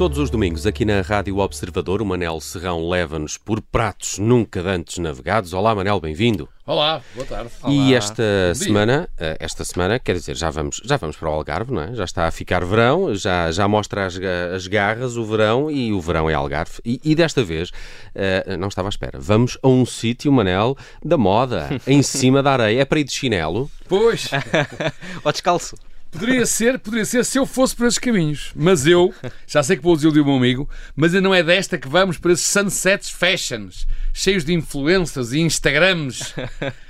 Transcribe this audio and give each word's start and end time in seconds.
Todos 0.00 0.16
os 0.16 0.30
domingos, 0.30 0.64
aqui 0.66 0.86
na 0.86 1.02
Rádio 1.02 1.36
Observador, 1.36 2.00
o 2.00 2.06
Manel 2.06 2.40
Serrão 2.40 2.88
leva-nos 2.88 3.36
por 3.36 3.60
pratos 3.60 4.18
nunca 4.18 4.62
antes 4.62 4.96
navegados. 4.96 5.52
Olá, 5.52 5.74
Manel, 5.74 6.00
bem-vindo. 6.00 6.48
Olá, 6.66 7.02
boa 7.14 7.26
tarde. 7.26 7.50
E 7.68 7.78
Olá. 7.78 7.96
esta 7.98 8.54
semana, 8.54 9.10
eh, 9.18 9.36
esta 9.38 9.62
semana, 9.62 9.98
quer 9.98 10.14
dizer, 10.14 10.38
já 10.38 10.48
vamos, 10.48 10.80
já 10.82 10.96
vamos 10.96 11.18
para 11.18 11.28
o 11.28 11.32
Algarve, 11.34 11.74
não 11.74 11.82
é? 11.82 11.94
Já 11.94 12.04
está 12.04 12.26
a 12.26 12.30
ficar 12.30 12.64
verão, 12.64 13.14
já, 13.14 13.52
já 13.52 13.68
mostra 13.68 14.06
as, 14.06 14.18
as 14.54 14.66
garras 14.66 15.18
o 15.18 15.24
verão 15.26 15.70
e 15.70 15.92
o 15.92 16.00
verão 16.00 16.30
é 16.30 16.32
Algarve. 16.32 16.80
E, 16.82 16.98
e 17.04 17.14
desta 17.14 17.44
vez, 17.44 17.68
uh, 17.68 18.56
não 18.58 18.68
estava 18.68 18.88
à 18.88 18.90
espera, 18.90 19.18
vamos 19.20 19.58
a 19.62 19.68
um 19.68 19.84
sítio, 19.84 20.32
Manel, 20.32 20.78
da 21.04 21.18
moda, 21.18 21.68
em 21.86 22.02
cima 22.02 22.42
da 22.42 22.52
areia. 22.52 22.80
É 22.80 22.84
para 22.86 23.00
ir 23.00 23.04
de 23.04 23.12
chinelo? 23.12 23.70
Pois. 23.86 24.30
Ou 25.22 25.30
descalço. 25.30 25.76
Poderia 26.10 26.44
ser, 26.44 26.78
poderia 26.78 27.04
ser 27.04 27.24
se 27.24 27.38
eu 27.38 27.46
fosse 27.46 27.74
por 27.74 27.86
esses 27.86 27.98
caminhos. 27.98 28.50
Mas 28.54 28.86
eu, 28.86 29.14
já 29.46 29.62
sei 29.62 29.76
que 29.76 29.82
vou 29.82 29.94
desiludir 29.94 30.22
o 30.22 30.26
meu 30.26 30.36
amigo, 30.36 30.68
mas 30.96 31.12
não 31.12 31.34
é 31.34 31.42
desta 31.42 31.78
que 31.78 31.88
vamos 31.88 32.18
para 32.18 32.32
esses 32.32 32.46
sunsets 32.46 33.10
fashions, 33.10 33.86
cheios 34.12 34.44
de 34.44 34.52
influências 34.52 35.32
e 35.32 35.40
Instagrams. 35.40 36.34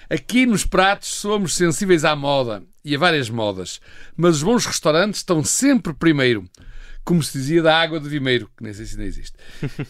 Aqui 0.08 0.46
nos 0.46 0.64
pratos 0.64 1.08
somos 1.08 1.54
sensíveis 1.54 2.04
à 2.04 2.16
moda 2.16 2.62
e 2.84 2.96
a 2.96 2.98
várias 2.98 3.28
modas, 3.28 3.80
mas 4.16 4.36
os 4.36 4.42
bons 4.42 4.66
restaurantes 4.66 5.20
estão 5.20 5.44
sempre 5.44 5.92
primeiro. 5.92 6.48
Como 7.04 7.22
se 7.22 7.38
dizia 7.38 7.62
da 7.62 7.80
água 7.80 7.98
de 7.98 8.08
Vimeiro, 8.08 8.50
que 8.56 8.62
nem 8.62 8.72
sei 8.72 8.86
se 8.86 8.94
ainda 8.94 9.04
existe. 9.04 9.36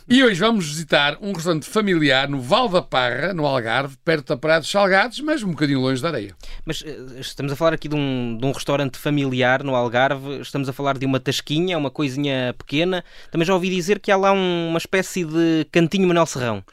E 0.08 0.22
hoje 0.22 0.40
vamos 0.40 0.66
visitar 0.66 1.18
um 1.20 1.32
restaurante 1.32 1.66
familiar 1.66 2.28
no 2.28 2.40
Val 2.40 2.68
da 2.68 2.80
Parra, 2.80 3.34
no 3.34 3.44
Algarve, 3.46 3.96
perto 4.04 4.28
da 4.28 4.36
Praia 4.36 4.60
dos 4.60 4.70
Salgados, 4.70 5.20
mas 5.20 5.42
um 5.42 5.50
bocadinho 5.50 5.80
longe 5.80 6.00
da 6.00 6.08
areia. 6.08 6.34
Mas 6.64 6.80
uh, 6.80 7.18
estamos 7.18 7.52
a 7.52 7.56
falar 7.56 7.74
aqui 7.74 7.88
de 7.88 7.94
um, 7.94 8.38
de 8.38 8.46
um 8.46 8.52
restaurante 8.52 8.96
familiar 8.96 9.62
no 9.62 9.74
Algarve, 9.74 10.40
estamos 10.40 10.68
a 10.68 10.72
falar 10.72 10.96
de 10.96 11.04
uma 11.04 11.20
tasquinha, 11.20 11.76
uma 11.76 11.90
coisinha 11.90 12.54
pequena. 12.56 13.04
Também 13.30 13.46
já 13.46 13.54
ouvi 13.54 13.70
dizer 13.70 13.98
que 13.98 14.10
há 14.10 14.16
lá 14.16 14.32
um, 14.32 14.68
uma 14.68 14.78
espécie 14.78 15.24
de 15.24 15.66
cantinho 15.70 16.08
Manuel 16.08 16.26
Serrão. 16.26 16.64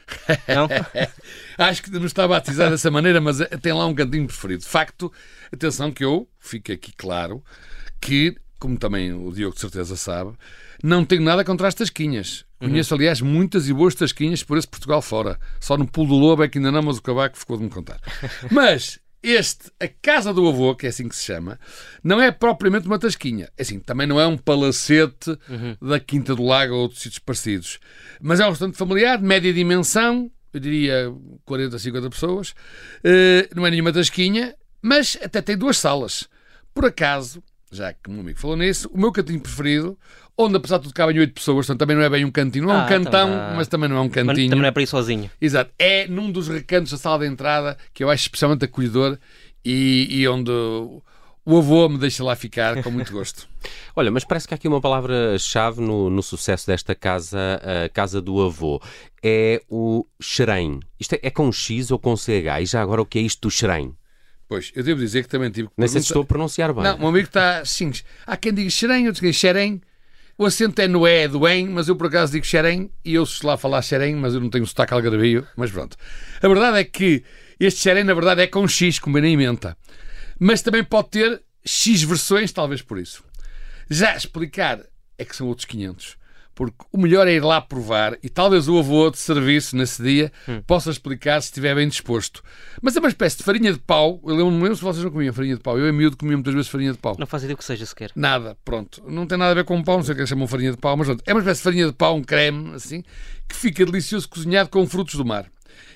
Não? 0.48 0.68
Acho 1.58 1.82
que 1.82 1.90
não 1.90 2.06
está 2.06 2.24
a 2.24 2.28
batizar 2.28 2.70
dessa 2.70 2.90
maneira, 2.90 3.20
mas 3.20 3.38
tem 3.60 3.72
lá 3.72 3.86
um 3.86 3.94
cantinho 3.94 4.26
preferido. 4.26 4.62
De 4.62 4.68
facto, 4.68 5.12
atenção 5.52 5.90
que 5.90 6.04
eu, 6.04 6.28
fica 6.38 6.72
aqui 6.72 6.92
claro, 6.96 7.42
que 8.00 8.36
como 8.58 8.76
também 8.76 9.12
o 9.12 9.32
Diogo 9.32 9.54
de 9.54 9.60
certeza 9.60 9.96
sabe, 9.96 10.32
não 10.82 11.04
tenho 11.04 11.22
nada 11.22 11.44
contra 11.44 11.68
as 11.68 11.74
tasquinhas. 11.74 12.44
Uhum. 12.60 12.68
Conheço, 12.68 12.94
aliás, 12.94 13.20
muitas 13.20 13.68
e 13.68 13.72
boas 13.72 13.94
tasquinhas 13.94 14.42
por 14.42 14.58
esse 14.58 14.66
Portugal 14.66 15.00
fora. 15.00 15.38
Só 15.60 15.76
no 15.76 15.86
pulo 15.86 16.08
do 16.08 16.14
lobo 16.14 16.42
é 16.42 16.48
que 16.48 16.58
ainda 16.58 16.72
não, 16.72 16.82
mas 16.82 16.98
o 16.98 17.02
cavaco 17.02 17.38
ficou 17.38 17.56
de 17.56 17.64
me 17.64 17.70
contar. 17.70 18.00
Mas 18.50 18.98
este, 19.22 19.70
a 19.80 19.88
casa 19.88 20.32
do 20.32 20.46
avô, 20.46 20.74
que 20.76 20.86
é 20.86 20.88
assim 20.90 21.08
que 21.08 21.16
se 21.16 21.24
chama, 21.24 21.58
não 22.02 22.20
é 22.20 22.30
propriamente 22.30 22.86
uma 22.86 22.98
tasquinha. 22.98 23.48
É 23.56 23.62
assim, 23.62 23.80
também 23.80 24.06
não 24.06 24.20
é 24.20 24.26
um 24.26 24.36
palacete 24.36 25.30
uhum. 25.48 25.76
da 25.82 25.98
Quinta 25.98 26.34
do 26.34 26.44
Lago 26.44 26.74
ou 26.74 26.88
de 26.88 26.98
sítios 26.98 27.18
parecidos. 27.18 27.80
Mas 28.20 28.40
é 28.40 28.46
um 28.46 28.50
restaurante 28.50 28.76
familiar, 28.76 29.18
de 29.18 29.24
média 29.24 29.52
dimensão, 29.52 30.30
eu 30.52 30.60
diria 30.60 31.12
40, 31.44 31.78
50 31.78 32.10
pessoas. 32.10 32.50
Uh, 32.50 33.54
não 33.54 33.66
é 33.66 33.70
nenhuma 33.70 33.92
tasquinha, 33.92 34.54
mas 34.80 35.18
até 35.22 35.42
tem 35.42 35.56
duas 35.56 35.78
salas. 35.78 36.28
Por 36.72 36.84
acaso, 36.84 37.42
já 37.70 37.92
que 37.92 38.08
o 38.08 38.12
meu 38.12 38.20
amigo 38.22 38.38
falou 38.38 38.56
nisso, 38.56 38.90
o 38.92 38.98
meu 38.98 39.12
cantinho 39.12 39.40
preferido, 39.40 39.98
onde 40.36 40.56
apesar 40.56 40.78
de 40.78 40.84
tudo 40.84 40.94
cabem 40.94 41.18
oito 41.18 41.34
pessoas, 41.34 41.66
portanto 41.66 41.80
também 41.80 41.96
não 41.96 42.02
é 42.02 42.08
bem 42.08 42.24
um 42.24 42.30
cantinho, 42.30 42.66
não 42.66 42.74
é 42.74 42.78
um 42.78 42.80
Ah, 42.80 42.86
cantão, 42.88 43.10
também- 43.28 43.56
mas 43.56 43.68
também 43.68 43.88
não 43.88 43.96
é 43.96 44.00
um 44.00 44.08
cantinho. 44.08 44.48
Também 44.50 44.62
não 44.62 44.68
é 44.68 44.70
para 44.70 44.82
ir 44.82 44.86
sozinho. 44.86 45.30
Exato, 45.40 45.70
é 45.78 46.06
num 46.08 46.30
dos 46.30 46.48
recantos 46.48 46.92
da 46.92 46.98
sala 46.98 47.18
de 47.20 47.26
entrada 47.26 47.76
que 47.92 48.02
eu 48.04 48.10
acho 48.10 48.22
especialmente 48.22 48.64
acolhedor 48.64 49.18
e, 49.64 50.06
e 50.10 50.28
onde 50.28 50.50
o 50.50 51.56
avô 51.56 51.88
me 51.88 51.98
deixa 51.98 52.22
lá 52.22 52.36
ficar 52.36 52.82
com 52.82 52.90
muito 52.90 53.10
gosto. 53.12 53.48
Olha, 53.96 54.10
mas 54.10 54.22
parece 54.24 54.46
que 54.46 54.54
há 54.54 54.56
aqui 54.56 54.68
uma 54.68 54.80
palavra-chave 54.80 55.80
no, 55.80 56.08
no 56.10 56.22
sucesso 56.22 56.66
desta 56.66 56.94
casa, 56.94 57.38
a 57.84 57.88
casa 57.88 58.20
do 58.20 58.40
avô. 58.42 58.80
É 59.22 59.60
o 59.68 60.06
xerém. 60.20 60.78
Isto 61.00 61.14
é, 61.14 61.20
é 61.24 61.30
com 61.30 61.50
X 61.50 61.90
ou 61.90 61.98
com 61.98 62.14
CH? 62.16 62.60
E 62.62 62.66
já 62.66 62.80
agora 62.82 63.02
o 63.02 63.06
que 63.06 63.18
é 63.18 63.22
isto 63.22 63.40
do 63.48 63.50
xerém? 63.50 63.92
Pois, 64.48 64.72
eu 64.74 64.82
devo 64.82 65.00
dizer 65.00 65.22
que 65.22 65.28
também 65.28 65.50
tive 65.50 65.68
que 65.68 65.74
Nem 65.76 65.86
sei 65.86 66.00
se 66.00 66.06
estou 66.06 66.22
a 66.22 66.24
pronunciar 66.24 66.72
bem. 66.72 66.82
Não, 66.82 66.96
o 66.96 66.98
meu 67.00 67.08
amigo 67.08 67.26
está 67.26 67.58
assim. 67.58 67.92
Há 68.26 68.36
quem 68.36 68.54
diga 68.54 68.70
xerém, 68.70 69.06
outros 69.06 69.20
que 69.20 69.32
xerém. 69.32 69.80
O 70.38 70.46
acento 70.46 70.80
é 70.80 70.88
no 70.88 71.06
é 71.06 71.26
do 71.28 71.46
em, 71.48 71.68
mas 71.68 71.88
eu 71.88 71.96
por 71.96 72.06
acaso 72.06 72.32
digo 72.32 72.46
xerém 72.46 72.90
e 73.04 73.14
eu 73.14 73.26
se 73.26 73.44
lá 73.44 73.56
falar 73.58 73.82
xerém, 73.82 74.14
mas 74.14 74.34
eu 74.34 74.40
não 74.40 74.48
tenho 74.48 74.64
sotaque 74.64 74.94
algarvio, 74.94 75.46
mas 75.56 75.70
pronto. 75.70 75.96
A 76.40 76.48
verdade 76.48 76.78
é 76.78 76.84
que 76.84 77.24
este 77.58 77.80
xerém, 77.80 78.04
na 78.04 78.14
verdade, 78.14 78.40
é 78.42 78.46
com 78.46 78.66
X, 78.66 78.98
com 79.00 79.10
menta. 79.10 79.76
Mas 80.38 80.62
também 80.62 80.84
pode 80.84 81.10
ter 81.10 81.42
X 81.64 82.02
versões, 82.04 82.52
talvez 82.52 82.80
por 82.80 82.98
isso. 82.98 83.24
Já 83.90 84.16
explicar 84.16 84.80
é 85.18 85.24
que 85.24 85.34
são 85.34 85.48
outros 85.48 85.64
500. 85.66 86.16
Porque 86.58 86.84
o 86.90 86.98
melhor 86.98 87.28
é 87.28 87.34
ir 87.34 87.44
lá 87.44 87.60
provar 87.60 88.18
e 88.20 88.28
talvez 88.28 88.66
o 88.66 88.76
avô 88.76 89.08
de 89.10 89.18
serviço 89.18 89.76
nesse 89.76 90.02
dia 90.02 90.32
possa 90.66 90.90
explicar 90.90 91.40
se 91.40 91.50
estiver 91.50 91.72
bem 91.72 91.86
disposto. 91.86 92.42
Mas 92.82 92.96
é 92.96 92.98
uma 92.98 93.08
espécie 93.08 93.36
de 93.36 93.44
farinha 93.44 93.72
de 93.72 93.78
pau. 93.78 94.20
Eu 94.24 94.34
lembro-me 94.34 94.62
mesmo 94.62 94.74
se 94.74 94.82
vocês 94.82 95.04
não 95.04 95.12
comiam 95.12 95.32
farinha 95.32 95.54
de 95.54 95.62
pau. 95.62 95.78
Eu, 95.78 95.88
em 95.88 95.92
miúdo, 95.92 96.16
comia 96.16 96.36
muitas 96.36 96.52
vezes 96.52 96.68
farinha 96.68 96.90
de 96.90 96.98
pau. 96.98 97.14
Não 97.16 97.28
faz 97.28 97.44
ideia 97.44 97.54
o 97.54 97.58
que 97.58 97.64
seja 97.64 97.86
sequer. 97.86 98.10
Nada, 98.16 98.56
pronto. 98.64 99.00
Não 99.06 99.24
tem 99.24 99.38
nada 99.38 99.52
a 99.52 99.54
ver 99.54 99.62
com 99.62 99.80
pão, 99.84 99.98
não 99.98 100.02
sei 100.02 100.14
o 100.14 100.14
que 100.16 100.22
eles 100.22 100.28
chamam 100.28 100.48
farinha 100.48 100.72
de 100.72 100.78
pau, 100.78 100.96
mas 100.96 101.06
pronto. 101.06 101.22
É 101.24 101.32
uma 101.32 101.38
espécie 101.38 101.60
de 101.60 101.62
farinha 101.62 101.86
de 101.86 101.92
pau, 101.92 102.16
um 102.16 102.24
creme, 102.24 102.74
assim, 102.74 103.04
que 103.48 103.54
fica 103.54 103.86
delicioso 103.86 104.28
cozinhado 104.28 104.68
com 104.68 104.84
frutos 104.84 105.14
do 105.14 105.24
mar. 105.24 105.46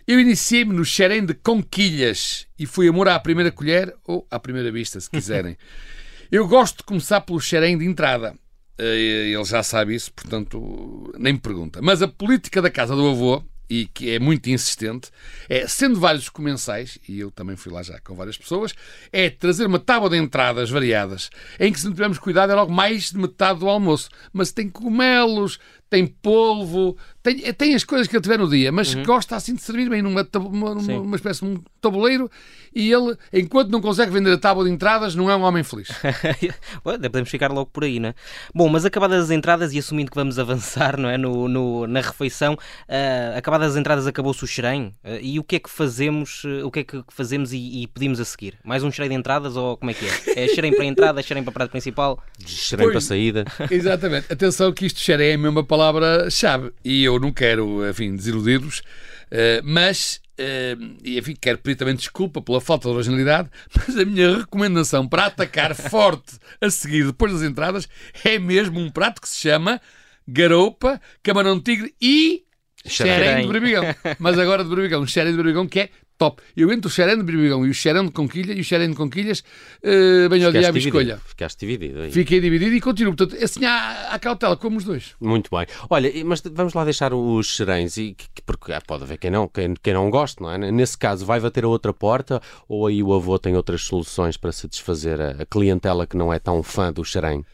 Eu 0.06 0.20
iniciei-me 0.20 0.72
no 0.72 0.84
xerém 0.84 1.26
de 1.26 1.34
conquilhas 1.34 2.46
e 2.56 2.66
fui 2.66 2.86
amor 2.86 3.08
à 3.08 3.18
primeira 3.18 3.50
colher 3.50 3.92
ou 4.06 4.24
à 4.30 4.38
primeira 4.38 4.70
vista, 4.70 5.00
se 5.00 5.10
quiserem. 5.10 5.56
Eu 6.30 6.46
gosto 6.46 6.78
de 6.78 6.84
começar 6.84 7.20
pelo 7.20 7.40
xerém 7.40 7.76
de 7.76 7.84
entrada. 7.84 8.34
Eh, 8.78 9.32
Ele 9.32 9.44
já 9.44 9.62
sabe 9.62 9.94
isso, 9.94 10.12
portanto, 10.12 11.12
nem 11.18 11.34
me 11.34 11.38
pergunta. 11.38 11.80
Mas 11.82 12.02
a 12.02 12.08
política 12.08 12.60
da 12.62 12.70
casa 12.70 12.94
do 12.96 13.08
avô, 13.08 13.42
e 13.68 13.86
que 13.86 14.10
é 14.10 14.18
muito 14.18 14.50
insistente, 14.50 15.10
é, 15.48 15.66
sendo 15.66 15.98
vários 15.98 16.24
os 16.24 16.28
comensais, 16.28 16.98
e 17.08 17.20
eu 17.20 17.30
também 17.30 17.56
fui 17.56 17.72
lá 17.72 17.82
já 17.82 17.98
com 18.00 18.14
várias 18.14 18.36
pessoas, 18.36 18.74
é 19.10 19.30
trazer 19.30 19.66
uma 19.66 19.78
tábua 19.78 20.10
de 20.10 20.16
entradas 20.18 20.68
variadas, 20.68 21.30
em 21.58 21.72
que 21.72 21.80
se 21.80 21.86
não 21.86 21.92
tivermos 21.92 22.18
cuidado 22.18 22.52
é 22.52 22.54
logo 22.54 22.70
mais 22.72 23.10
de 23.10 23.18
metade 23.18 23.60
do 23.60 23.68
almoço. 23.68 24.10
Mas 24.32 24.52
tem 24.52 24.68
cogumelos, 24.68 25.58
tem 25.92 26.06
polvo, 26.06 26.96
tem, 27.22 27.52
tem 27.52 27.74
as 27.74 27.84
coisas 27.84 28.08
que 28.08 28.16
ele 28.16 28.22
tiver 28.22 28.38
no 28.38 28.48
dia, 28.48 28.72
mas 28.72 28.94
gosta 28.94 29.36
assim 29.36 29.54
de 29.54 29.60
servir 29.60 29.90
bem 29.90 30.00
numa, 30.00 30.24
tab- 30.24 30.46
uma, 30.46 30.80
Sim. 30.80 30.92
numa, 30.94 31.00
uma 31.02 31.16
espécie 31.16 31.40
de 31.40 31.46
um 31.52 31.60
tabuleiro 31.82 32.30
e 32.74 32.90
ele, 32.90 33.14
enquanto 33.30 33.68
não 33.70 33.78
consegue 33.82 34.10
vender 34.10 34.32
a 34.32 34.38
tábua 34.38 34.64
de 34.64 34.70
entradas, 34.70 35.14
não 35.14 35.30
é 35.30 35.36
um 35.36 35.42
homem 35.42 35.62
feliz. 35.62 35.88
Ué, 36.86 36.96
Podemos 36.98 37.28
ficar 37.28 37.52
logo 37.52 37.66
por 37.70 37.84
aí, 37.84 38.00
não 38.00 38.08
é? 38.08 38.14
Bom, 38.54 38.70
mas 38.70 38.86
acabadas 38.86 39.24
as 39.24 39.30
entradas 39.30 39.74
e 39.74 39.78
assumindo 39.78 40.10
que 40.10 40.16
vamos 40.16 40.38
avançar 40.38 40.96
não 40.98 41.10
é? 41.10 41.18
no, 41.18 41.46
no- 41.46 41.86
na 41.86 42.00
refeição, 42.00 42.56
ah, 42.88 43.36
acabadas 43.36 43.72
as 43.72 43.76
entradas 43.76 44.06
acabou-se 44.06 44.42
o 44.42 44.46
xerém. 44.46 44.94
Ah, 45.04 45.18
e 45.20 45.38
o 45.38 45.44
que 45.44 45.56
é 45.56 45.58
que 45.58 45.68
fazemos, 45.68 46.42
ah, 46.46 46.66
o 46.66 46.70
que 46.70 46.80
é 46.80 46.84
que 46.84 47.02
fazemos 47.10 47.52
e, 47.52 47.82
e 47.82 47.86
pedimos 47.86 48.18
a 48.18 48.24
seguir? 48.24 48.54
Mais 48.64 48.82
um 48.82 48.90
xerém 48.90 49.10
de 49.10 49.16
entradas 49.16 49.54
ou 49.56 49.76
como 49.76 49.90
é 49.90 49.94
que 49.94 50.06
é? 50.06 50.44
É 50.44 50.48
xerém 50.48 50.72
para 50.72 50.84
a 50.84 50.86
entrada, 50.86 51.20
é 51.20 51.22
xerém 51.22 51.42
para 51.42 51.50
a 51.50 51.54
prato 51.54 51.70
principal? 51.70 52.18
Xerém 52.46 52.88
para 52.88 52.96
a 52.96 53.02
saída. 53.02 53.44
Exatamente. 53.70 54.32
Atenção 54.32 54.72
que 54.72 54.86
isto 54.86 54.98
xeré 54.98 55.32
é 55.32 55.34
a 55.34 55.38
palavra-chave. 55.82 56.72
E 56.84 57.02
eu 57.02 57.18
não 57.18 57.32
quero, 57.32 57.88
enfim, 57.88 58.14
desiludir-vos, 58.14 58.82
eh, 59.30 59.60
mas, 59.64 60.20
eh, 60.38 60.76
e 61.02 61.18
enfim, 61.18 61.36
quero 61.40 61.58
pedir 61.58 61.76
também 61.76 61.96
desculpa 61.96 62.40
pela 62.40 62.60
falta 62.60 62.88
de 62.88 62.94
originalidade, 62.94 63.50
mas 63.74 63.96
a 63.96 64.04
minha 64.04 64.38
recomendação 64.38 65.08
para 65.08 65.26
atacar 65.26 65.74
forte 65.74 66.38
a 66.60 66.70
seguir, 66.70 67.06
depois 67.06 67.32
das 67.32 67.42
entradas, 67.42 67.88
é 68.24 68.38
mesmo 68.38 68.78
um 68.78 68.90
prato 68.90 69.20
que 69.20 69.28
se 69.28 69.40
chama 69.40 69.80
garoupa, 70.26 71.00
camarão 71.22 71.60
tigre 71.60 71.92
e 72.00 72.44
Xerém. 72.84 73.42
de 73.46 73.52
berbigão. 73.52 73.84
Mas 74.18 74.38
agora 74.38 74.64
de 74.64 74.70
berbigão, 74.70 75.02
um 75.02 75.06
xerém 75.06 75.30
de 75.32 75.36
berbigão 75.36 75.68
que 75.68 75.80
é 75.80 75.90
top. 76.30 76.42
Eu 76.56 76.72
entre 76.72 76.86
o 76.86 76.90
xerém 76.90 77.16
de 77.16 77.22
berbigão 77.22 77.66
e 77.66 77.70
o 77.70 77.74
xerém 77.74 78.04
de 78.04 78.10
conquilha, 78.12 78.52
e 78.52 78.60
o 78.60 78.64
xerém 78.64 78.90
de 78.90 78.96
conquilhas, 78.96 79.42
eh, 79.82 80.28
venho 80.28 80.46
ao 80.46 80.52
diabo 80.52 80.78
escolha. 80.78 81.20
Ficaste 81.24 81.58
dividido 81.60 82.00
aí. 82.00 82.10
Fiquei 82.12 82.40
dividido 82.40 82.74
e 82.74 82.80
continuo. 82.80 83.14
Portanto, 83.16 83.42
assim 83.42 83.64
há, 83.64 84.08
há 84.10 84.18
cautela, 84.18 84.56
como 84.56 84.76
os 84.78 84.84
dois. 84.84 85.14
Muito 85.20 85.50
bem. 85.54 85.66
Olha, 85.90 86.10
mas 86.24 86.40
vamos 86.52 86.74
lá 86.74 86.84
deixar 86.84 87.12
os 87.14 87.46
xeréns, 87.46 87.96
e, 87.96 88.14
que- 88.14 88.26
que- 88.34 88.42
porque 88.42 88.72
ah, 88.72 88.80
pode 88.86 89.04
haver 89.04 89.18
quem 89.18 89.30
não, 89.30 89.48
quem, 89.48 89.74
quem 89.82 89.94
não 89.94 90.10
goste, 90.10 90.40
não 90.42 90.50
é? 90.50 90.58
Nesse 90.70 90.96
caso, 90.98 91.24
vai 91.26 91.40
bater 91.40 91.64
a 91.64 91.68
outra 91.68 91.92
porta 91.92 92.40
ou 92.68 92.86
aí 92.86 93.02
o 93.02 93.12
avô 93.12 93.38
tem 93.38 93.56
outras 93.56 93.82
soluções 93.82 94.36
para 94.36 94.52
satisfazer 94.52 95.20
a, 95.20 95.30
a 95.42 95.46
clientela 95.46 96.06
que 96.06 96.16
não 96.16 96.32
é 96.32 96.38
tão 96.38 96.62
fã 96.62 96.92
do 96.92 97.04
xerém? 97.04 97.44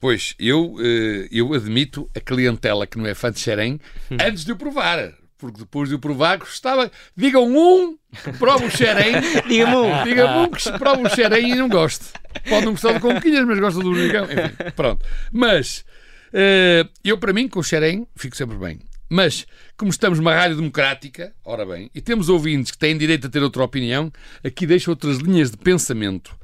Pois, 0.00 0.34
eu, 0.38 0.76
eh, 0.80 1.28
eu 1.30 1.52
admito 1.52 2.08
a 2.16 2.20
clientela 2.20 2.86
que 2.86 2.96
não 2.98 3.06
é 3.06 3.14
fã 3.14 3.30
de 3.30 3.38
xerém 3.38 3.78
antes 4.10 4.44
de 4.44 4.52
o 4.52 4.56
provar. 4.56 5.12
Porque 5.40 5.60
depois 5.60 5.88
de 5.88 5.94
o 5.94 5.98
provar, 5.98 6.36
gostava. 6.38 6.90
Digam 7.16 7.48
um 7.48 7.96
que 8.22 8.32
prova 8.32 8.64
o 8.66 8.70
xerém. 8.70 9.14
Diga-me 9.48 9.74
um. 9.74 10.04
Diga-me 10.04 10.38
um 10.40 10.50
que 10.50 10.78
prova 10.78 11.02
o 11.02 11.08
xerém 11.08 11.52
e 11.52 11.54
não 11.54 11.68
goste. 11.68 12.04
Pode 12.48 12.66
não 12.66 12.72
gostar 12.72 12.92
de 12.92 13.00
conquilhas, 13.00 13.46
mas 13.46 13.58
gosta 13.58 13.80
do 13.80 13.92
berbigão. 13.92 14.24
Enfim, 14.24 14.70
pronto. 14.76 15.04
Mas, 15.32 15.84
eh, 16.32 16.86
eu 17.02 17.16
para 17.16 17.32
mim, 17.32 17.48
com 17.48 17.60
o 17.60 17.64
xerém, 17.64 18.06
fico 18.14 18.36
sempre 18.36 18.56
bem. 18.58 18.80
Mas, 19.08 19.46
como 19.76 19.90
estamos 19.90 20.18
numa 20.18 20.34
rádio 20.34 20.56
democrática, 20.56 21.34
ora 21.44 21.66
bem, 21.66 21.90
e 21.92 22.00
temos 22.00 22.28
ouvintes 22.28 22.70
que 22.70 22.78
têm 22.78 22.96
direito 22.96 23.26
a 23.26 23.30
ter 23.30 23.42
outra 23.42 23.64
opinião, 23.64 24.12
aqui 24.44 24.66
deixo 24.66 24.90
outras 24.90 25.16
linhas 25.16 25.50
de 25.50 25.56
pensamento. 25.56 26.38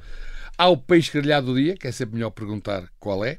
Há 0.57 0.67
o 0.67 0.75
peixe 0.75 1.11
grelhado 1.11 1.47
do 1.47 1.55
dia, 1.55 1.77
que 1.77 1.87
é 1.87 1.91
sempre 1.91 2.15
melhor 2.15 2.31
perguntar 2.31 2.89
qual 2.99 3.23
é. 3.23 3.37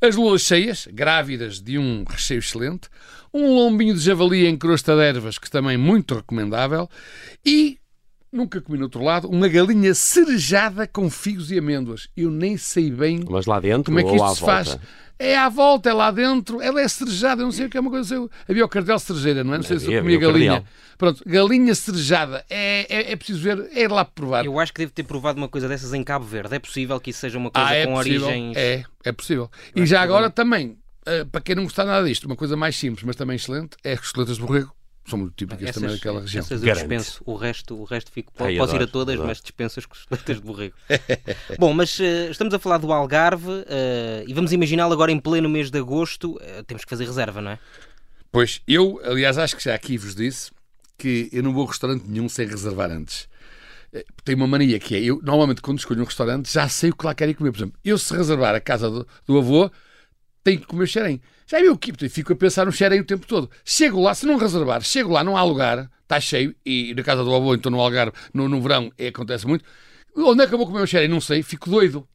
As 0.00 0.16
luas 0.16 0.42
cheias, 0.42 0.88
grávidas 0.92 1.60
de 1.60 1.78
um 1.78 2.04
recheio 2.04 2.38
excelente, 2.38 2.88
um 3.32 3.54
lombinho 3.54 3.94
de 3.94 4.00
javali 4.00 4.46
em 4.46 4.56
crosta 4.56 4.94
de 4.94 5.02
ervas, 5.02 5.38
que 5.38 5.50
também 5.50 5.76
muito 5.76 6.14
recomendável, 6.14 6.88
e 7.44 7.78
nunca 8.34 8.60
comi 8.60 8.76
no 8.78 8.84
outro 8.84 9.02
lado, 9.02 9.28
uma 9.28 9.48
galinha 9.48 9.94
cerejada 9.94 10.86
com 10.86 11.08
figos 11.08 11.50
e 11.50 11.58
amêndoas. 11.58 12.08
Eu 12.16 12.30
nem 12.30 12.56
sei 12.56 12.90
bem 12.90 13.24
Mas 13.30 13.46
lá 13.46 13.60
dentro 13.60 13.84
como 13.84 13.98
é 14.00 14.02
que 14.02 14.14
isto 14.16 14.34
se 14.34 14.40
volta? 14.40 14.64
faz. 14.64 14.78
É 15.16 15.38
à 15.38 15.48
volta, 15.48 15.88
é 15.88 15.92
lá 15.92 16.10
dentro, 16.10 16.60
ela 16.60 16.80
é 16.80 16.88
cerejada, 16.88 17.40
eu 17.40 17.44
não 17.44 17.52
sei 17.52 17.66
o 17.66 17.70
que 17.70 17.76
é 17.76 17.80
uma 17.80 17.90
coisa. 17.90 18.14
eu- 18.16 18.28
Havia 18.48 18.64
o 18.64 18.68
cartel 18.68 18.98
cerejeira, 18.98 19.44
não 19.44 19.54
é? 19.54 19.58
Não 19.58 19.64
sei 19.64 19.78
se 19.78 19.84
Havia, 19.84 19.98
eu 19.98 20.02
comia 20.02 20.18
galinha. 20.18 20.50
cardeal. 20.54 20.72
Pronto, 20.98 21.22
galinha 21.24 21.72
cerejada, 21.74 22.44
é, 22.50 22.86
é, 22.88 23.12
é 23.12 23.16
preciso 23.16 23.40
ver, 23.40 23.70
é 23.72 23.82
ir 23.82 23.90
lá 23.90 24.04
provar. 24.04 24.44
Eu 24.44 24.58
acho 24.58 24.72
que 24.72 24.80
devo 24.80 24.90
ter 24.92 25.04
provado 25.04 25.38
uma 25.38 25.48
coisa 25.48 25.68
dessas 25.68 25.94
em 25.94 26.02
Cabo 26.02 26.24
Verde. 26.24 26.54
É 26.56 26.58
possível 26.58 26.98
que 26.98 27.10
isso 27.10 27.20
seja 27.20 27.38
uma 27.38 27.50
coisa 27.50 27.68
Ah, 27.68 27.74
é 27.74 27.86
com 27.86 27.94
possível. 27.94 28.26
origens. 28.26 28.56
É, 28.56 28.84
é 29.04 29.12
possível. 29.12 29.48
E 29.76 29.86
já 29.86 30.02
agora 30.02 30.28
também, 30.30 30.76
eh, 31.06 31.24
para 31.24 31.40
quem 31.40 31.54
não 31.54 31.62
gostar 31.62 31.84
nada 31.84 32.04
disto, 32.08 32.24
uma 32.24 32.36
coisa 32.36 32.56
mais 32.56 32.74
simples, 32.76 33.04
mas 33.04 33.14
também 33.14 33.36
excelente, 33.36 33.76
é 33.84 33.92
as 33.92 34.00
costeletas 34.00 34.36
de 34.36 34.42
borrego. 34.42 34.72
São 35.06 35.18
muito 35.18 35.34
típicas 35.36 35.74
também 35.74 35.90
daquela 35.90 36.20
região. 36.22 36.40
essas 36.40 36.62
eu 36.62 36.66
Garante. 36.66 36.88
dispenso. 36.88 37.22
O 37.26 37.36
resto, 37.36 37.76
o 37.76 37.84
resto 37.84 38.10
fico. 38.10 38.32
Ai, 38.38 38.56
posso 38.56 38.72
ir 38.72 38.76
a 38.76 38.78
adoro, 38.78 38.90
todas, 38.90 39.14
adoro. 39.14 39.28
mas 39.28 39.40
dispenso 39.40 39.78
as 39.78 39.86
costeletas 39.86 40.36
de 40.40 40.42
borrego. 40.42 40.74
Bom, 41.58 41.74
mas 41.74 41.98
eh, 42.00 42.30
estamos 42.30 42.54
a 42.54 42.58
falar 42.58 42.78
do 42.78 42.90
Algarve 42.92 43.64
eh, 43.68 44.24
e 44.26 44.32
vamos 44.32 44.52
imaginá-lo 44.52 44.92
agora 44.92 45.12
em 45.12 45.18
pleno 45.20 45.48
mês 45.48 45.70
de 45.70 45.78
agosto. 45.78 46.38
eh, 46.40 46.62
temos 46.66 46.84
que 46.84 46.90
fazer 46.90 47.04
reserva, 47.04 47.40
não 47.42 47.50
é? 47.50 47.58
Pois, 48.32 48.62
eu, 48.66 49.00
aliás, 49.04 49.36
acho 49.38 49.56
que 49.56 49.62
já 49.62 49.74
aqui 49.74 49.96
vos 49.98 50.14
disse 50.14 50.50
que 50.96 51.28
eu 51.32 51.42
não 51.42 51.52
vou 51.52 51.64
a 51.66 51.68
restaurante 51.68 52.04
nenhum 52.08 52.28
sem 52.28 52.46
reservar 52.46 52.90
antes. 52.90 53.28
Tenho 54.24 54.38
uma 54.38 54.46
mania 54.46 54.78
que 54.80 54.96
é, 54.96 55.00
eu 55.00 55.20
normalmente 55.22 55.62
quando 55.62 55.78
escolho 55.78 56.00
um 56.00 56.04
restaurante 56.04 56.52
já 56.52 56.68
sei 56.68 56.90
o 56.90 56.96
que 56.96 57.06
lá 57.06 57.14
quero 57.14 57.30
ir 57.30 57.34
comer. 57.34 57.52
Por 57.52 57.58
exemplo, 57.58 57.78
eu 57.84 57.96
se 57.96 58.12
reservar 58.16 58.54
a 58.54 58.60
casa 58.60 58.90
do, 58.90 59.06
do 59.26 59.38
avô, 59.38 59.70
tenho 60.44 60.60
que 60.60 60.66
comer 60.66 60.86
xerém. 60.86 61.20
Já 61.46 61.58
viu 61.58 61.72
o 61.72 61.78
que? 61.78 62.08
Fico 62.08 62.34
a 62.34 62.36
pensar 62.36 62.66
no 62.66 62.72
xerém 62.72 63.00
o 63.00 63.04
tempo 63.04 63.26
todo. 63.26 63.50
Chego 63.64 64.00
lá, 64.00 64.14
se 64.14 64.26
não 64.26 64.36
reservar, 64.36 64.82
chego 64.82 65.10
lá, 65.10 65.24
não 65.24 65.36
há 65.36 65.42
lugar, 65.42 65.90
está 66.02 66.20
cheio, 66.20 66.54
e 66.64 66.94
na 66.94 67.02
casa 67.02 67.24
do 67.24 67.34
avô, 67.34 67.54
então 67.54 67.72
no 67.72 67.80
Algarve, 67.80 68.12
no, 68.32 68.48
no 68.48 68.60
verão, 68.60 68.92
é, 68.96 69.08
acontece 69.08 69.46
muito. 69.46 69.64
Onde 70.16 70.44
é 70.44 70.46
que 70.46 70.54
eu 70.54 70.58
vou 70.58 70.66
comer 70.68 70.82
o 70.82 70.86
xerém? 70.86 71.08
Não 71.08 71.20
sei, 71.20 71.42
fico 71.42 71.68
doido. 71.68 72.06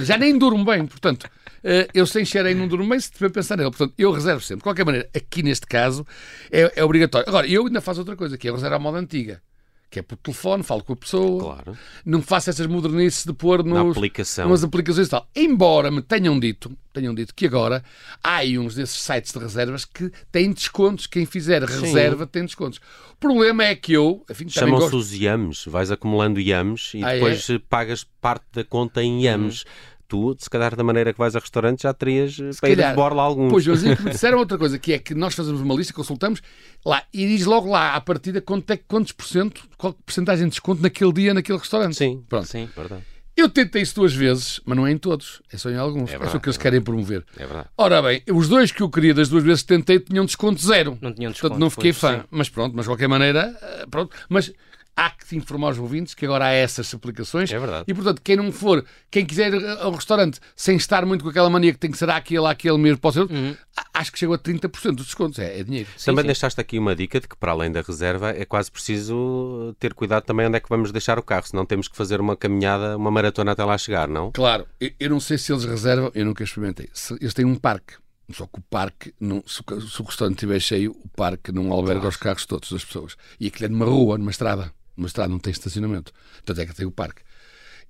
Já 0.00 0.16
nem 0.16 0.38
durmo 0.38 0.64
bem, 0.64 0.86
portanto, 0.86 1.28
eh, 1.64 1.88
eu 1.92 2.06
sem 2.06 2.24
xerém 2.24 2.54
não 2.54 2.68
durmo 2.68 2.88
bem 2.88 3.00
se 3.00 3.10
tiver 3.10 3.26
a 3.26 3.30
pensar 3.30 3.56
nele. 3.56 3.70
Portanto, 3.70 3.94
eu 3.98 4.12
reservo 4.12 4.40
sempre. 4.40 4.58
De 4.58 4.62
qualquer 4.62 4.84
maneira, 4.84 5.08
aqui 5.14 5.42
neste 5.42 5.66
caso, 5.66 6.06
é, 6.50 6.72
é 6.76 6.84
obrigatório. 6.84 7.28
Agora, 7.28 7.48
eu 7.48 7.66
ainda 7.66 7.80
faço 7.80 8.00
outra 8.00 8.14
coisa, 8.14 8.38
que 8.38 8.46
é 8.46 8.50
eu 8.50 8.54
reservo 8.54 8.76
à 8.76 8.78
moda 8.78 8.98
antiga. 8.98 9.42
Que 9.90 9.98
é 9.98 10.02
por 10.02 10.16
telefone, 10.16 10.62
falo 10.62 10.84
com 10.84 10.92
a 10.92 10.96
pessoa, 10.96 11.42
Claro. 11.56 11.78
não 12.06 12.22
faço 12.22 12.48
essas 12.48 12.66
modernices 12.68 13.24
de 13.26 13.32
pôr 13.32 13.64
Na 13.64 13.82
nos, 13.82 13.96
aplicação. 13.96 14.48
nas 14.48 14.62
aplicações 14.62 15.08
e 15.08 15.10
tal. 15.10 15.26
Embora 15.34 15.90
me 15.90 16.00
tenham 16.00 16.38
dito, 16.38 16.70
tenham 16.92 17.12
dito 17.12 17.34
que 17.34 17.44
agora 17.46 17.82
há 18.22 18.36
aí 18.36 18.56
uns 18.56 18.76
desses 18.76 19.00
sites 19.02 19.32
de 19.32 19.38
reservas 19.40 19.84
que 19.84 20.12
têm 20.30 20.52
descontos. 20.52 21.08
Quem 21.08 21.26
fizer 21.26 21.64
reserva 21.64 22.24
tem 22.24 22.44
descontos. 22.44 22.78
O 23.12 23.16
problema 23.18 23.64
é 23.64 23.74
que 23.74 23.92
eu, 23.92 24.24
Chamam-se 24.48 24.82
gosto... 24.84 24.96
os 24.96 25.12
IAMs. 25.12 25.64
Vais 25.66 25.90
acumulando 25.90 26.38
IAMs 26.38 26.92
e 26.94 27.02
Ah, 27.04 27.10
é? 27.10 27.14
depois 27.14 27.50
eh, 27.50 27.58
pagas 27.68 28.04
parte 28.20 28.46
da 28.52 28.62
conta 28.64 29.02
em 29.02 29.24
IAMs. 29.24 29.64
Tu, 30.10 30.36
se 30.40 30.50
calhar, 30.50 30.74
da 30.74 30.82
maneira 30.82 31.12
que 31.12 31.18
vais 31.20 31.36
a 31.36 31.38
restaurante, 31.38 31.84
já 31.84 31.94
terias 31.94 32.36
eh, 32.40 32.50
para 32.60 32.68
ir 32.70 32.74
de 32.74 32.82
calhar. 32.82 32.96
borla 32.96 33.22
alguns. 33.22 33.50
Pois, 33.52 33.64
mas 33.64 33.80
que 33.82 33.88
me 34.02 34.10
disseram 34.10 34.38
outra 34.38 34.58
coisa, 34.58 34.76
que 34.76 34.92
é 34.92 34.98
que 34.98 35.14
nós 35.14 35.34
fazemos 35.34 35.60
uma 35.60 35.72
lista, 35.72 35.92
consultamos 35.94 36.42
lá 36.84 37.04
e 37.14 37.28
diz 37.28 37.46
logo 37.46 37.70
lá, 37.70 37.94
à 37.94 38.00
partida, 38.00 38.40
quanto 38.40 38.68
é, 38.72 38.76
quantos 38.76 39.12
por 39.12 39.24
cento, 39.24 39.62
qual 39.78 39.92
porcentagem 39.92 40.46
de 40.46 40.50
desconto 40.50 40.82
naquele 40.82 41.12
dia, 41.12 41.32
naquele 41.32 41.58
restaurante. 41.58 41.94
Sim, 41.96 42.24
Pronto. 42.28 42.46
Sim. 42.48 42.68
verdade. 42.76 43.04
Eu 43.36 43.48
tentei 43.48 43.80
isso 43.82 43.94
duas 43.94 44.12
vezes, 44.12 44.60
mas 44.66 44.76
não 44.76 44.86
é 44.86 44.90
em 44.90 44.98
todos, 44.98 45.40
é 45.52 45.56
só 45.56 45.70
em 45.70 45.76
alguns. 45.76 46.08
É, 46.10 46.12
verdade, 46.14 46.32
só 46.32 46.38
que 46.40 46.48
eles 46.48 46.58
é 46.58 46.60
querem 46.60 46.82
promover. 46.82 47.24
É 47.36 47.46
verdade. 47.46 47.68
Ora 47.78 48.02
bem, 48.02 48.22
os 48.32 48.48
dois 48.48 48.72
que 48.72 48.82
eu 48.82 48.90
queria 48.90 49.14
das 49.14 49.28
duas 49.28 49.44
vezes 49.44 49.62
que 49.62 49.68
tentei 49.68 49.98
tinham 50.00 50.26
desconto 50.26 50.60
zero. 50.60 50.98
Não 51.00 51.12
tinham 51.14 51.30
Portanto, 51.30 51.52
desconto. 51.52 51.58
não 51.58 51.70
fiquei 51.70 51.92
pois, 51.92 52.00
fã. 52.00 52.18
sim. 52.18 52.24
Mas 52.30 52.48
pronto, 52.50 52.74
mas 52.76 52.84
de 52.84 52.90
qualquer 52.90 53.08
maneira, 53.08 53.56
eh, 53.62 53.86
pronto. 53.88 54.14
Mas 54.28 54.52
há 55.00 55.10
que 55.10 55.34
informar 55.34 55.70
os 55.70 55.78
ouvintes 55.78 56.12
que 56.14 56.24
agora 56.26 56.44
há 56.46 56.50
essas 56.50 56.92
aplicações. 56.92 57.50
É 57.52 57.58
verdade. 57.58 57.84
E 57.88 57.94
portanto, 57.94 58.20
quem 58.22 58.36
não 58.36 58.52
for, 58.52 58.84
quem 59.10 59.24
quiser 59.24 59.54
ir 59.54 59.64
ao 59.80 59.92
restaurante 59.92 60.38
sem 60.54 60.76
estar 60.76 61.06
muito 61.06 61.22
com 61.24 61.30
aquela 61.30 61.48
mania 61.48 61.72
que 61.72 61.78
tem 61.78 61.90
que 61.90 61.96
ser 61.96 62.10
aquele, 62.10 62.46
aquele 62.46 62.76
mesmo, 62.76 62.98
pode 62.98 63.14
ser 63.14 63.20
outro, 63.20 63.36
Uhum. 63.36 63.56
acho 63.94 64.12
que 64.12 64.18
chegou 64.18 64.34
a 64.34 64.38
30% 64.38 64.96
dos 64.96 65.06
descontos. 65.06 65.38
É, 65.38 65.60
é 65.60 65.64
dinheiro. 65.64 65.88
também 66.04 66.22
sim. 66.22 66.26
deixaste 66.26 66.60
aqui 66.60 66.78
uma 66.78 66.94
dica 66.94 67.18
de 67.20 67.26
que, 67.28 67.36
para 67.36 67.52
além 67.52 67.72
da 67.72 67.80
reserva, 67.80 68.30
é 68.30 68.44
quase 68.44 68.70
preciso 68.70 69.74
ter 69.78 69.94
cuidado 69.94 70.24
também 70.24 70.46
onde 70.46 70.56
é 70.56 70.60
que 70.60 70.68
vamos 70.68 70.92
deixar 70.92 71.18
o 71.18 71.22
carro, 71.22 71.46
senão 71.46 71.64
temos 71.64 71.88
que 71.88 71.96
fazer 71.96 72.20
uma 72.20 72.36
caminhada, 72.36 72.96
uma 72.96 73.10
maratona 73.10 73.52
até 73.52 73.64
lá 73.64 73.78
chegar, 73.78 74.06
não? 74.08 74.30
Claro, 74.32 74.66
eu, 74.80 74.90
eu 75.00 75.10
não 75.10 75.20
sei 75.20 75.38
se 75.38 75.52
eles 75.52 75.64
reservam, 75.64 76.10
eu 76.14 76.24
nunca 76.26 76.44
experimentei. 76.44 76.88
Se- 76.92 77.14
eles 77.20 77.32
têm 77.34 77.44
um 77.44 77.56
parque. 77.56 77.94
Só 78.32 78.46
que 78.46 78.60
o 78.60 78.62
parque, 78.62 79.12
não, 79.18 79.42
se, 79.44 79.60
o, 79.60 79.80
se 79.80 80.00
o 80.00 80.04
restaurante 80.04 80.36
estiver 80.36 80.60
cheio, 80.60 80.92
o 80.92 81.08
parque 81.08 81.50
não 81.50 81.72
alberga 81.72 82.06
os 82.06 82.16
carros 82.16 82.46
todos 82.46 82.70
das 82.70 82.84
pessoas. 82.84 83.16
E 83.40 83.48
aquilo 83.48 83.64
é 83.66 83.68
numa 83.68 83.86
rua, 83.86 84.16
numa 84.18 84.30
estrada. 84.30 84.72
Numa 85.00 85.06
estrada 85.06 85.30
não 85.30 85.38
tem 85.38 85.50
estacionamento. 85.50 86.12
Portanto 86.34 86.58
é 86.60 86.66
que 86.66 86.74
tem 86.76 86.84
o 86.86 86.90
parque. 86.90 87.22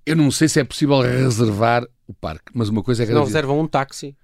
Eu 0.07 0.15
não 0.15 0.31
sei 0.31 0.49
se 0.49 0.61
é 0.61 0.65
possível 0.65 1.01
reservar 1.01 1.85
o 2.07 2.15
parque, 2.15 2.45
mas 2.55 2.69
uma 2.69 2.83
coisa 2.85 3.03
é 3.03 3.07
Se 3.07 3.13
não 3.13 3.25
reservam 3.25 3.59
um 3.59 3.67
táxi. 3.67 4.17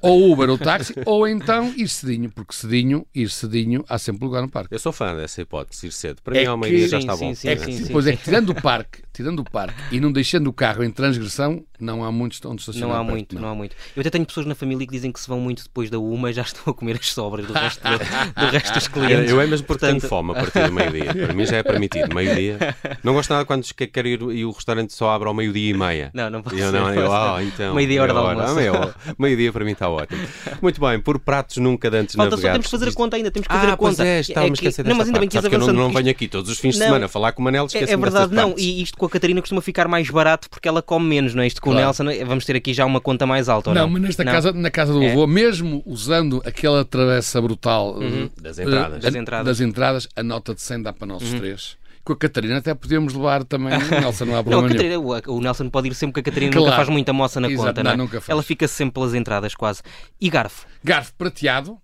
Ou 0.00 0.32
Uber 0.32 0.48
ou 0.50 0.58
táxi, 0.58 0.94
ou 1.06 1.28
então 1.28 1.72
ir 1.76 1.86
cedinho, 1.88 2.30
porque 2.32 2.52
cedinho, 2.54 3.06
ir 3.14 3.28
cedinho, 3.30 3.84
há 3.88 3.98
sempre 3.98 4.24
lugar 4.24 4.40
no 4.42 4.48
parque. 4.48 4.74
Eu 4.74 4.78
sou 4.78 4.92
fã 4.92 5.14
dessa 5.14 5.42
hipótese, 5.42 5.86
ir 5.86 5.92
cedo. 5.92 6.20
Para 6.22 6.36
É 6.38 6.40
mim, 6.40 6.46
ao 6.46 6.58
que- 6.58 6.68
meio-dia 6.68 6.88
já 6.88 6.96
Sim, 6.98 7.06
está 7.06 7.16
sim, 7.16 7.24
bom. 7.26 7.34
sim, 7.34 7.48
É 7.48 7.52
É. 7.52 7.56
que 7.56 7.72
sim. 7.72 7.84
depois 7.84 8.06
é 8.06 8.16
que 8.16 8.24
tirando 8.24 8.48
o 8.48 8.54
parque, 8.60 9.02
tirando 9.12 9.38
o 9.40 9.44
parque 9.44 9.78
e 9.94 10.00
não 10.00 10.10
deixando 10.10 10.48
o 10.48 10.52
carro 10.52 10.82
em 10.82 10.90
transgressão, 10.90 11.62
não 11.82 12.04
há 12.04 12.12
muitos 12.12 12.40
onde 12.44 12.60
estacionar. 12.62 12.88
Não 12.88 12.94
há 12.96 12.98
perto, 13.00 13.10
muito, 13.10 13.40
não. 13.40 13.48
há 13.48 13.54
muito. 13.54 13.76
Eu 13.96 14.00
até 14.00 14.10
tenho 14.10 14.24
pessoas 14.24 14.46
na 14.46 14.54
família 14.54 14.86
que 14.86 14.92
dizem 14.92 15.10
que 15.12 15.20
se 15.20 15.28
vão 15.28 15.40
muito 15.40 15.62
depois 15.64 15.90
da 15.90 15.98
uma 15.98 16.30
e 16.30 16.32
já 16.32 16.42
estão 16.42 16.70
a 16.72 16.74
comer 16.74 16.96
as 17.00 17.12
sobras 17.12 17.46
do 17.46 17.52
resto, 17.52 17.80
do, 17.82 17.98
do 17.98 18.46
resto 18.50 18.72
dos 18.74 18.86
Eu, 18.86 18.92
clientes. 18.92 19.30
eu 19.30 19.40
é 19.40 19.46
mesmo 19.46 19.66
porque 19.66 19.80
Portanto- 19.80 20.00
tenho 20.00 20.08
fome 20.08 20.30
a 20.30 20.34
partir 20.34 20.66
do 20.66 20.72
meio-dia. 20.72 21.14
Para 21.26 21.34
mim 21.34 21.44
já 21.46 21.56
é 21.56 21.62
permitido, 21.62 22.14
meio-dia. 22.14 22.58
Não 23.02 23.12
gosto 23.14 23.30
nada 23.30 23.44
quando 23.44 23.62
que- 23.74 23.86
quero 23.86 24.08
ir 24.08 24.22
e 24.22 24.44
o 24.44 24.50
restaurante 24.50 24.92
só 24.92 25.10
abre 25.10 25.28
ao 25.28 25.34
meio-dia 25.34 25.70
e 25.70 25.74
meia. 25.74 26.10
Não, 26.14 26.30
não 26.30 26.42
pode 26.42 26.58
eu 26.58 26.70
ser, 26.70 26.78
não, 26.78 26.86
não 26.86 26.94
eu, 26.94 27.12
ah, 27.12 27.36
ser. 27.38 27.44
então. 27.46 27.74
Meio-dia, 27.74 28.02
hora 28.02 28.12
é 28.12 28.14
do 28.14 28.20
almoço. 28.20 28.48
ah, 28.48 28.54
meia- 28.54 28.94
Meio-dia 29.18 29.52
para 29.52 29.64
mim 29.64 29.72
está 29.72 29.88
ótimo. 29.88 30.20
Muito 30.60 30.80
bem, 30.80 31.00
por 31.00 31.18
pratos 31.18 31.56
nunca 31.56 31.88
antes 31.94 32.14
Falta 32.14 32.36
só, 32.36 32.42
temos 32.52 32.66
que 32.66 32.70
fazer 32.70 32.88
a 32.88 32.92
conta 32.92 33.16
ainda, 33.16 33.30
temos 33.30 33.46
que 33.48 33.54
fazer 33.54 33.66
Ah, 33.66 33.72
a 33.72 33.76
conta. 33.76 33.96
pois 33.96 34.00
é, 34.00 34.18
a 34.20 34.22
que- 34.22 34.52
esquecer 34.52 34.84
Não, 34.84 34.94
mas 34.96 35.06
ainda 35.08 35.18
bem 35.18 35.28
parte. 35.28 35.48
que 35.48 35.54
eu 35.54 35.58
não, 35.58 35.72
não 35.72 35.90
venho 35.92 36.10
aqui 36.10 36.28
todos 36.28 36.50
os 36.50 36.58
fins 36.58 36.74
de 36.74 36.80
Não. 36.80 36.86
semana 36.86 37.06
a 37.06 37.08
falar 37.08 37.32
com 37.32 37.40
o 37.42 37.44
Manel, 37.44 37.66
É, 37.74 37.92
é 37.92 37.96
verdade, 37.96 38.34
não. 38.34 38.54
E 38.56 38.82
isto 38.82 38.96
com 38.96 39.06
a 39.06 39.10
Catarina 39.10 39.40
costuma 39.40 39.60
ficar 39.60 39.88
mais 39.88 40.08
barato 40.10 40.48
porque 40.50 40.68
ela 40.68 40.80
come 40.82 41.06
menos, 41.06 41.34
não 41.34 41.42
é? 41.42 41.46
Isto 41.46 41.60
com 41.60 41.71
Claro. 41.72 42.00
o 42.00 42.04
Nelson, 42.04 42.26
vamos 42.26 42.44
ter 42.44 42.56
aqui 42.56 42.72
já 42.74 42.84
uma 42.86 43.00
conta 43.00 43.26
mais 43.26 43.48
alta, 43.48 43.72
não? 43.74 43.82
Não, 43.82 43.88
mas 43.90 44.02
nesta 44.02 44.24
Não. 44.24 44.32
casa, 44.32 44.52
na 44.52 44.70
casa 44.70 44.92
do 44.92 45.02
É. 45.02 45.10
avô, 45.12 45.26
mesmo 45.26 45.82
usando 45.86 46.42
aquela 46.44 46.84
travessa 46.84 47.40
brutal 47.40 47.94
Uhum. 47.98 48.24
eh, 48.36 48.40
Das 48.42 48.58
eh, 48.58 48.62
entradas. 48.64 49.00
Das 49.02 49.14
entradas. 49.14 49.46
das 49.46 49.60
entradas, 49.60 50.08
a 50.16 50.22
nota 50.22 50.54
de 50.54 50.62
100 50.62 50.82
dá 50.82 50.92
para 50.92 51.06
nós 51.06 51.22
Uhum. 51.22 51.38
três. 51.38 51.76
Com 52.04 52.14
a 52.14 52.16
Catarina 52.16 52.58
até 52.58 52.74
podíamos 52.74 53.14
levar 53.14 53.44
também. 53.44 53.72
Nelson, 54.12 54.24
não 54.24 54.32
há 54.34 54.36
Não, 54.38 54.42
problema 54.42 54.62
nenhum. 54.68 54.74
Catarina, 55.04 55.30
o, 55.30 55.36
o 55.36 55.40
Nelson 55.40 55.70
pode 55.70 55.88
ir 55.88 55.94
sempre 55.94 56.14
que 56.14 56.20
a 56.20 56.22
Catarina 56.24 56.50
Claro. 56.52 56.64
nunca 56.66 56.76
faz 56.76 56.88
muita 56.88 57.12
moça 57.12 57.38
na 57.40 57.48
Exato, 57.48 57.68
conta, 57.68 57.82
não, 57.84 57.90
não, 57.90 57.94
é? 57.94 57.96
nunca 57.96 58.20
faz. 58.20 58.28
Ela 58.28 58.42
fica 58.42 58.66
sempre 58.66 58.94
pelas 58.94 59.14
entradas, 59.14 59.54
quase. 59.54 59.82
E 60.20 60.28
garfo? 60.28 60.66
Garfo 60.82 61.12
prateado. 61.16 61.78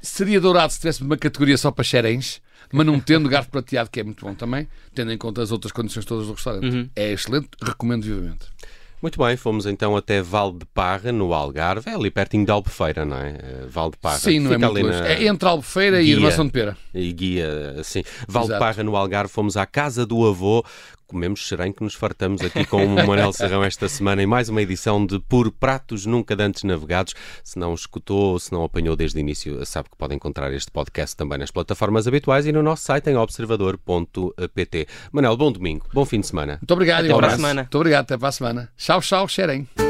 Seria 0.00 0.40
dourado 0.40 0.72
se 0.72 0.78
tivesse 0.78 1.02
uma 1.02 1.16
categoria 1.16 1.58
só 1.58 1.70
para 1.70 1.84
xerens, 1.84 2.40
mas 2.72 2.86
não 2.86 2.98
tendo 3.00 3.28
garfo 3.28 3.50
prateado, 3.50 3.90
que 3.90 4.00
é 4.00 4.04
muito 4.04 4.24
bom 4.24 4.34
também, 4.34 4.66
tendo 4.94 5.12
em 5.12 5.18
conta 5.18 5.42
as 5.42 5.50
outras 5.52 5.72
condições 5.72 6.04
todas 6.06 6.26
do 6.28 6.32
restaurante. 6.32 6.64
Uhum. 6.72 6.88
É 6.96 7.12
excelente, 7.12 7.48
recomendo 7.60 8.04
vivamente. 8.04 8.46
Muito 9.02 9.18
bem, 9.18 9.34
fomos 9.36 9.64
então 9.64 9.96
até 9.96 10.20
Val 10.20 10.52
de 10.52 10.66
Parra, 10.74 11.10
no 11.10 11.32
Algarve. 11.32 11.88
É 11.88 11.94
ali 11.94 12.10
pertinho 12.10 12.44
de 12.44 12.50
Albufeira, 12.52 13.04
não 13.04 13.16
é? 13.16 13.30
Eh, 13.30 13.64
Val 13.68 13.90
de 13.90 13.96
Parra. 13.96 14.18
Sim, 14.18 14.40
não 14.40 14.50
é 14.50 14.54
Fica 14.56 14.66
muito 14.66 14.78
ali 14.78 14.86
longe. 14.96 15.00
na- 15.02 15.08
É 15.08 15.24
entre 15.24 15.48
Albufeira 15.48 16.00
e 16.02 16.04
Guia. 16.04 16.14
Irmação 16.16 16.44
de 16.46 16.52
Pera. 16.52 16.76
e 16.94 17.12
guia, 17.12 17.76
assim. 17.80 18.02
Val 18.28 18.46
de. 18.46 18.58
Parra, 18.58 18.82
no 18.82 18.94
Algarve, 18.96 19.32
fomos 19.32 19.56
à 19.56 19.64
casa 19.64 20.04
do 20.04 20.26
avô. 20.26 20.62
Comemos 21.10 21.40
xerém 21.40 21.72
que 21.72 21.82
nos 21.82 21.94
fartamos 21.94 22.40
aqui 22.40 22.64
com 22.64 22.86
o 22.86 23.04
Manel 23.04 23.32
Serrão 23.32 23.64
esta 23.64 23.88
semana 23.88 24.22
em 24.22 24.26
mais 24.26 24.48
uma 24.48 24.62
edição 24.62 25.04
de 25.04 25.18
Por 25.18 25.50
Pratos 25.50 26.06
Nunca 26.06 26.36
Dantes 26.36 26.62
Navegados. 26.62 27.16
Se 27.42 27.58
não 27.58 27.74
escutou, 27.74 28.38
se 28.38 28.52
não 28.52 28.62
apanhou 28.62 28.94
desde 28.94 29.18
o 29.18 29.20
início, 29.20 29.66
sabe 29.66 29.90
que 29.90 29.96
pode 29.96 30.14
encontrar 30.14 30.52
este 30.52 30.70
podcast 30.70 31.16
também 31.16 31.36
nas 31.36 31.50
plataformas 31.50 32.06
habituais 32.06 32.46
e 32.46 32.52
no 32.52 32.62
nosso 32.62 32.84
site 32.84 33.10
em 33.10 33.16
observador.pt. 33.16 34.86
Manel, 35.10 35.36
bom 35.36 35.50
domingo, 35.50 35.84
bom 35.92 36.04
fim 36.04 36.20
de 36.20 36.28
semana. 36.28 36.58
Muito 36.60 36.72
obrigado, 36.72 37.06
Até 37.06 37.12
um 37.12 37.18
para 37.18 37.26
a 37.26 37.30
semana. 37.30 37.62
Muito 37.62 37.74
obrigado, 37.74 38.02
até 38.02 38.16
para 38.16 38.28
a 38.28 38.32
semana. 38.32 38.72
Tchau, 38.76 39.00
tchau, 39.00 39.26
xerem. 39.26 39.89